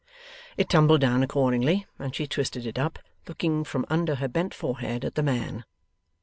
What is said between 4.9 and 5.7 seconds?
at the man.